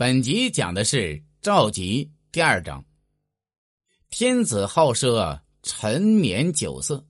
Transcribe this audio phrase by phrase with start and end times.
[0.00, 2.82] 本集讲的是赵佶第二章。
[4.08, 7.04] 天子好奢，沉湎酒色。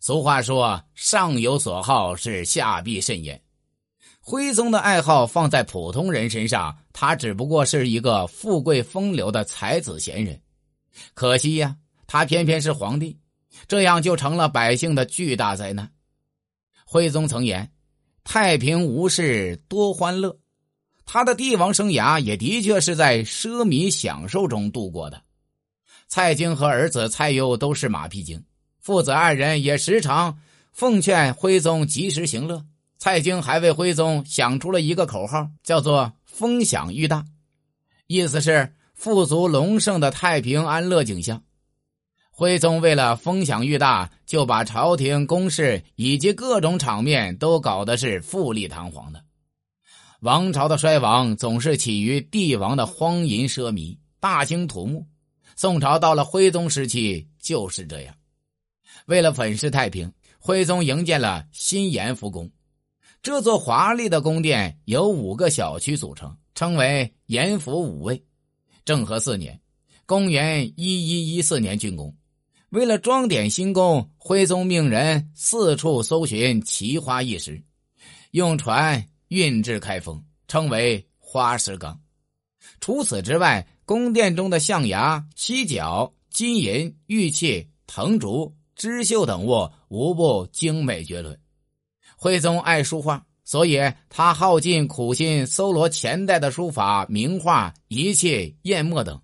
[0.00, 3.38] 俗话说：“上有所好，是下必甚焉。”
[4.18, 10.40] 徽宗的爱好放在普通人身上，他只不过是一个富贵风流的才子贤人。
[11.12, 11.76] 可惜呀，
[12.06, 13.20] 他偏偏是皇帝，
[13.68, 15.92] 这样就成了百姓的巨大灾难。
[16.86, 17.70] 徽宗曾言
[18.24, 20.34] ：“太平无事多欢乐。”
[21.12, 25.20] 他的帝王生涯也的确是在奢靡享受中度过的。
[26.06, 28.40] 蔡京和儿子蔡攸都是马屁精，
[28.78, 30.38] 父子二人也时常
[30.70, 32.64] 奉劝徽宗及时行乐。
[32.96, 37.24] 蔡京还为徽宗想出了一个口号，叫做“风享裕大”，
[38.06, 41.42] 意思是富足隆盛的太平安乐景象。
[42.30, 49.20] 徽宗为了风享裕大，就把朝廷公事以及各种场面都搞得是富丽堂皇的。
[50.20, 55.06] 王朝的衰亡总是起于帝王的荒淫奢靡、大兴土木。
[55.56, 58.14] 宋朝到了徽宗时期就是这样。
[59.06, 62.50] 为了粉饰太平，徽宗营建了新延福宫。
[63.22, 68.22] 这座华丽的宫殿由五个小区组成，称为延福五卫。
[68.84, 69.58] 政和四年
[70.04, 72.14] （公元一一一四年）竣工。
[72.68, 77.62] 为了装点新宫，徽宗命人四处搜寻奇花异石，
[78.32, 79.02] 用船。
[79.30, 82.00] 运至开封，称为花石纲。
[82.80, 91.38] 除此之外，宫殿中的象牙、犀角、金银、玉器、藤竹、织绣等物，无不精美绝伦。
[92.16, 99.20] 徽宗爱书画，所以他耗尽苦心搜罗前代的书法、名画、仪器、砚墨等。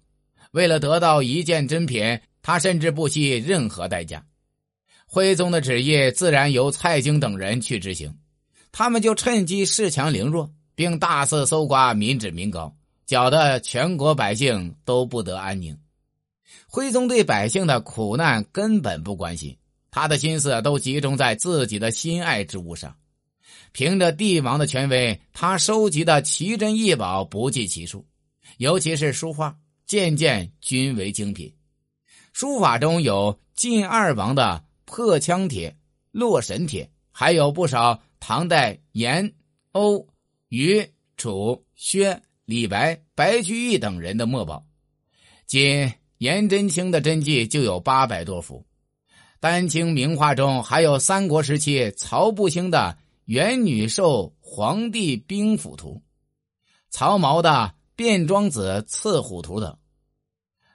[0.53, 4.25] 为了得到一件珍品，他甚至不惜任何代价。
[5.05, 8.17] 徽宗的旨意自然由蔡京等人去执行。
[8.79, 15.79] 他们就趁机恃强凌弱，并大肆搜刮民脂民膏，搅得全国百姓都不得安宁。
[16.69, 19.57] 徽宗对百姓的苦难根本不关心，
[19.91, 22.95] 他的心思都集中在自己的心爱之物上。
[23.73, 28.05] 凭着帝王的权威，他收集的奇珍异宝不计其数，
[28.59, 29.57] 尤其是书画，
[29.87, 31.51] 件件均为精品。
[32.35, 35.75] 书法中有晋二王的破枪帖、
[36.11, 38.03] 洛神帖，还有不少。
[38.21, 39.33] 唐代严、
[39.73, 40.07] 欧、
[40.49, 44.67] 虞、楚、薛、李白、白居易等人的墨宝，
[45.47, 48.65] 仅颜真卿的真迹就有八百多幅。
[49.39, 55.95] 丹青名画中还有三国时期曹不兴的《元女授皇帝兵符图》，
[56.91, 57.51] 曹髦的
[57.97, 59.77] 《卞庄子刺虎图》等。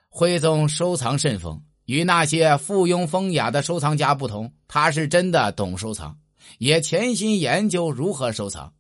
[0.09, 6.19] 徽宗收藏甚丰，与那些附庸风雅的收藏家不同，他是真的懂收藏。
[6.57, 8.73] 也潜心研究如何收藏，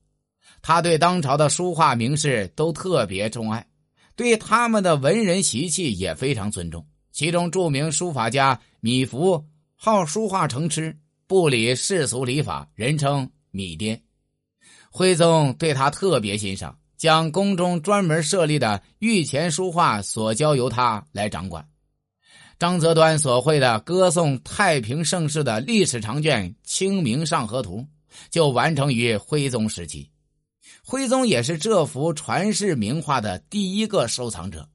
[0.61, 3.67] 他对当朝的书画名士都特别钟爱，
[4.15, 6.85] 对他们的文人习气也非常尊重。
[7.11, 9.45] 其中著名书法家米芾
[9.75, 13.99] 好书画成痴，不理世俗礼法，人称米癫。
[14.89, 21.67] 徽宗对他特别欣赏，将宫中专门设立的御前书画所交由他来掌管。
[22.61, 27.79] 张择端所绘的歌颂太平盛世的历史长卷《清明上河图》，
[28.29, 30.11] 就完成于徽宗时期。
[30.85, 34.69] 徽宗也是这幅传世名画的第一个收藏者。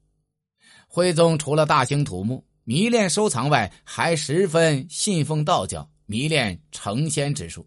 [0.88, 7.64] 徽宗除了大兴土木、迷恋收藏外，还十分信奉道教，迷恋成仙之术。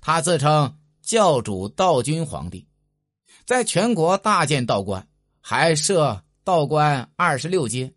[0.00, 2.64] 他自称教主道君皇帝，
[3.44, 5.04] 在全国大建道观，
[5.40, 7.92] 还设道观二十六阶。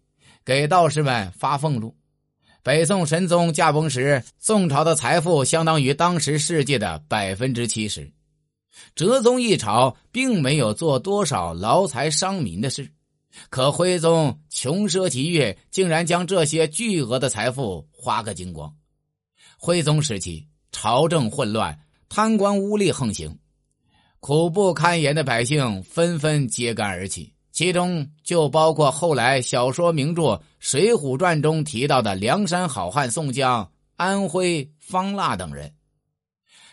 [0.52, 1.96] 给道士们发俸禄。
[2.62, 8.12] 北宋神宗驾崩时，宋朝的财富相当于当时世界的百分之七十。
[8.94, 12.92] 哲宗一朝并没有做多少劳财伤民的事，
[13.50, 18.76] 可徽宗穷奢极欲，竟然将这些巨额的财富花个精光。
[19.58, 21.80] 徽宗时期，朝政混乱，
[22.10, 23.40] 贪官污吏横行，
[24.20, 27.32] 苦不堪言的百姓纷纷揭竿而起。
[27.62, 30.24] 其中就包括后来小说名著
[30.58, 35.72] 《水浒传》中提到的梁山好汉宋江、安徽方腊等人。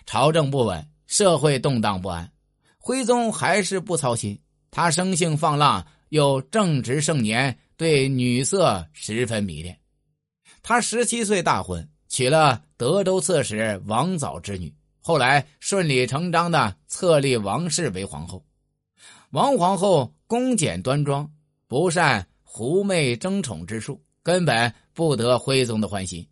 [0.07, 2.33] 朝政不稳，社会动荡不安，
[2.79, 4.41] 徽宗还是不操心。
[4.71, 9.79] 他生性放浪，又正值盛年，对女色十分迷恋。
[10.63, 18.43] 他十七岁大婚，娶了德州刺史王藻之女，后来顺理成章的册立王氏为皇后。
[19.31, 21.31] 王皇后恭俭端庄，
[21.67, 26.27] 不善狐媚争宠之术，根本不得徽宗的欢心。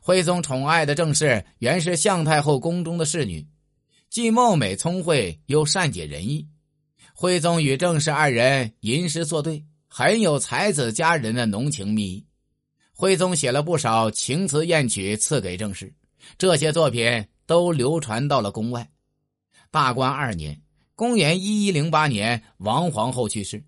[0.00, 3.46] 徽宗宠爱的正是原是向太后宫中的侍女，
[4.10, 6.44] 既貌美聪慧，又善解人意。
[7.14, 12.26] 徽宗与郑氏二人吟诗作对，很有才子佳人的浓情蜜意。
[12.92, 15.94] 徽宗写了不少情词艳曲赐给郑氏，
[16.36, 18.90] 这些作品都流传到了宫外。
[19.70, 20.60] 大观二年
[21.02, 23.60] （公元一一零八年），王皇后去世。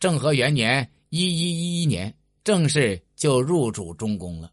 [0.00, 4.50] 政和元年（一一一一年），正式就入主中宫了。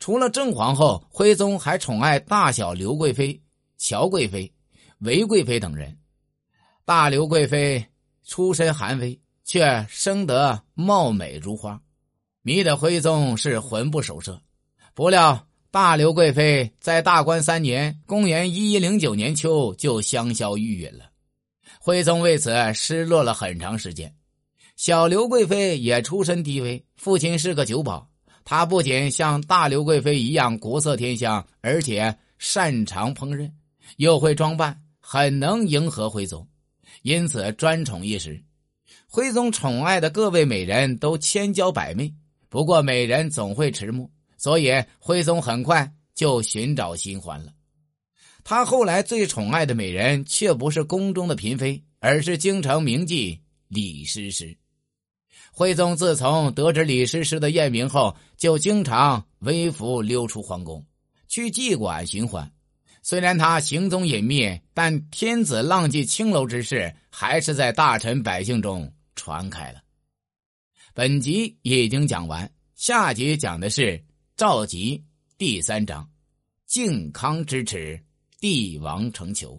[0.00, 3.40] 除了郑皇后，徽宗还宠爱大小刘贵妃、
[3.78, 4.52] 乔贵妃、
[4.98, 5.96] 韦贵妃等人。
[6.84, 7.86] 大刘贵妃
[8.24, 11.80] 出身寒微，却生得貌美如花，
[12.42, 14.42] 迷得徽宗是魂不守舍。
[14.92, 21.12] 不料大刘贵妃在大观三年（公元一一零九年秋）就香消玉殒了，
[21.86, 24.10] 徽宗为此失落了很长时间。
[24.74, 28.08] 小刘贵妃也出身低微，父亲是个酒保。
[28.42, 33.50] 她不仅像大刘贵妃一样国色天香，而且擅长烹饪，
[33.98, 36.48] 又会装扮，很能迎合徽宗，
[37.02, 38.42] 因此专宠一时。
[39.06, 42.10] 徽宗宠爱的各位美人都千娇百媚，
[42.48, 47.52] 不过美人总会迟暮，所以徽宗很快就寻找新欢了。
[48.44, 54.54] 他后来最宠爱的美人却不是宫中的嫔妃，而是京城名妓李师师。
[55.50, 60.84] 徽宗自从得知李师师的艳名后，就经常微服溜出皇宫，
[61.26, 62.52] 去妓馆寻欢。
[63.02, 69.80] 虽然他行踪隐秘，但天子浪迹青楼之事还是在大臣百姓中传开了。
[70.92, 74.04] 本集已经讲完，下集讲的是
[74.36, 75.02] 赵佶
[75.38, 76.10] 第三章：
[76.66, 78.02] 靖康之耻，
[78.44, 79.58] 帝王成球。